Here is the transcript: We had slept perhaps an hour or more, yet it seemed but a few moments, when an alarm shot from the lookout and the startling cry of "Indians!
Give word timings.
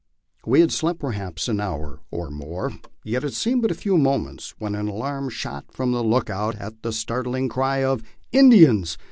We 0.47 0.61
had 0.61 0.71
slept 0.71 0.97
perhaps 0.99 1.47
an 1.47 1.59
hour 1.59 2.01
or 2.09 2.31
more, 2.31 2.71
yet 3.03 3.23
it 3.23 3.35
seemed 3.35 3.61
but 3.61 3.69
a 3.69 3.75
few 3.75 3.99
moments, 3.99 4.55
when 4.57 4.73
an 4.73 4.87
alarm 4.87 5.29
shot 5.29 5.65
from 5.69 5.91
the 5.91 6.03
lookout 6.03 6.55
and 6.59 6.75
the 6.81 6.91
startling 6.91 7.49
cry 7.49 7.83
of 7.83 8.01
"Indians! 8.31 8.97